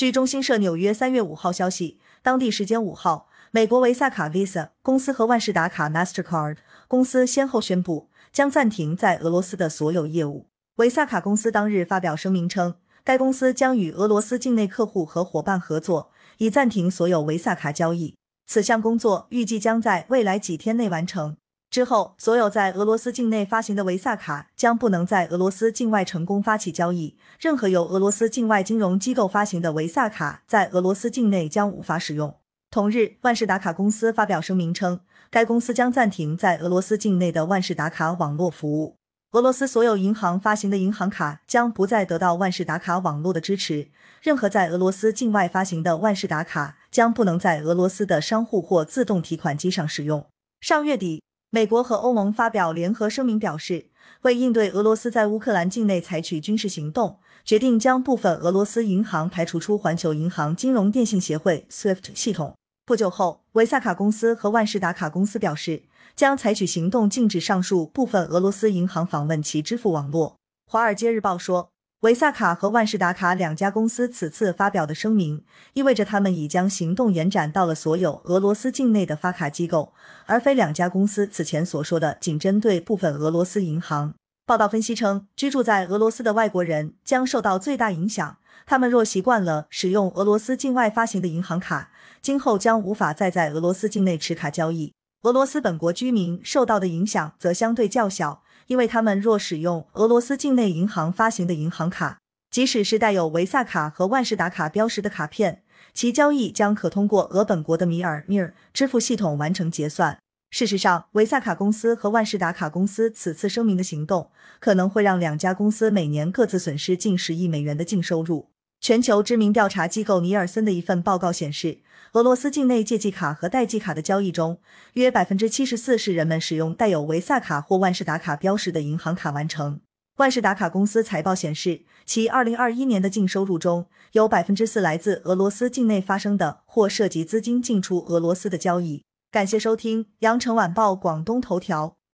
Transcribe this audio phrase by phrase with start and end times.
[0.00, 6.56] 据中新社纽约三月五号消息，当地时间五号，美国维萨卡 Visa 公司和万事达卡 Mastercard
[6.88, 10.46] 公司先后宣布将暂停在俄罗斯的所有业务。
[10.76, 18.14] 维萨卡公司当日发表声明称，该公司将与俄罗斯境内客户和伙伴合作，以暂停所有维萨卡交易。
[18.46, 21.36] 此项工作预计将在未来几天内完成。
[21.70, 27.16] 之后，所有在俄罗斯境内发行的维萨卡将不能在俄罗斯境外成功发起交易。
[27.38, 32.34] 任何由俄罗斯境外金融机构发行的维萨卡在俄罗斯境内将无法使用。
[32.72, 38.96] 同日，万事达卡公司发表声明称，该公司将暂停在俄罗斯境内的万事达卡网络服务。
[39.30, 43.90] 俄罗斯所有银行发行的银行卡将不再得到万事达卡网络的支持。
[44.20, 50.26] 任何在俄罗斯境外发行的万事达卡将不能在俄罗斯的商户或自动提款机上使用。
[50.60, 51.22] 上月底。
[51.52, 53.86] 美国和欧盟发表联合声明，表示
[54.22, 62.54] 为应对俄罗斯在乌克兰境内采取军事行动，决定将部分俄罗斯银行排除出环球银行金融电信协会 （SWIFT） 系统。
[62.86, 65.82] 不久后，维萨卡公司和万事达卡公司表示，
[66.14, 70.36] 将采取行动禁止上述部分俄罗斯银行访问其支付网络。
[70.70, 71.70] 《华尔街日报》说。
[72.00, 79.92] 维萨卡和万事达卡两家公司此次发表的声明，意味着他们已将行动延展到了所有俄罗斯境内的发卡机构，
[80.24, 84.14] 而非两家公司此前所说的仅针对部分俄罗斯银行。
[84.46, 88.38] 报道分析称，居住在俄罗斯的外国人将受到最大影响。
[88.64, 91.90] 他们若习惯了使用俄罗斯境外发行的银行卡，
[92.22, 94.94] 今后将无法再在俄罗斯境内持卡交易。
[95.24, 98.42] 俄罗斯本国居民受到的影响则相对较小。
[98.70, 102.20] 因为他们若使用俄罗斯境内银行发行的银行卡，
[102.52, 110.18] 即使是带有维萨卡和万事达卡标识的卡片，其交易将可通过俄本国的米尔米尔支付系统完成结算。
[110.52, 118.50] 事实上，维萨卡公司和万事达卡公司此次声明的行动，可能会让两家公司每年各自损失近十亿美元的净收入。
[118.80, 121.80] 全球知名调查机构尼尔森的一份报告显示，
[122.14, 124.58] 俄罗斯境内借记卡和代记卡的交易中，
[124.94, 129.80] 约百分之七十四是人们使用带有维萨卡或万事达卡标识的银行卡完成。
[130.16, 139.04] 万事达卡公司财报显示，其二零二一年的净收入中有百分之四来自俄罗斯境内发生的或涉及资金进出俄罗斯的交易。
[139.30, 141.99] 感谢收听羊城晚报广东头条。